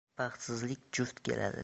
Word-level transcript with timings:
•Baxtsizlik 0.19 0.81
juft 0.99 1.23
keladi. 1.29 1.59